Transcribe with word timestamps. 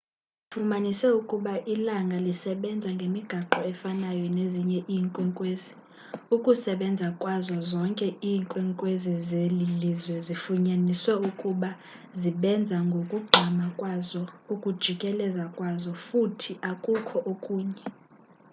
bafumanise 0.47 1.07
ukuba 1.19 1.53
ilanga 1.73 2.17
lisebenza 2.27 2.89
ngemigaqo 2.97 3.59
efanayo 3.71 4.25
nezinye 4.37 4.79
iinkwenkwezi 4.93 5.71
ukusebenza 6.35 7.07
kwazo 7.21 7.55
zonke 7.71 8.07
iinkwenkwezi 8.29 9.13
zelilizwe 9.27 10.15
zifunyaniswe 10.27 11.13
ukuba 11.29 11.69
zibenza 12.19 12.77
ngokugqama 12.87 13.65
kwazo 13.79 14.21
ukujikeleza 14.53 15.43
kwazo 15.57 15.91
futhi 16.05 16.51
akukho 16.71 17.17
okunye 17.31 17.81